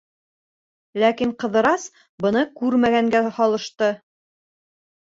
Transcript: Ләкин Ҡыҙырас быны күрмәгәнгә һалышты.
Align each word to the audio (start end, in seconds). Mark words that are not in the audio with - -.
Ләкин 1.03 1.35
Ҡыҙырас 1.43 1.85
быны 2.27 2.45
күрмәгәнгә 2.63 3.23
һалышты. 3.39 3.97